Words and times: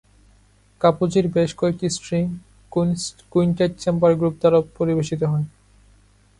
কাপুজির 0.81 1.25
বেশ 1.35 1.49
কয়েকটি 1.59 1.87
string 1.97 2.23
quintet 3.31 3.71
chamber 3.83 4.11
group 4.19 4.35
দ্বারাও 4.41 4.63
পরিবেশিত 4.77 5.21
হয়। 5.31 5.45